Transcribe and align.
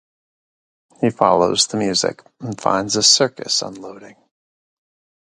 He 0.99 1.11
follows 1.11 1.67
the 1.67 1.77
music 1.77 2.23
and 2.39 2.59
finds 2.59 2.95
a 2.95 3.03
circus 3.03 3.61
unloading. 3.61 4.15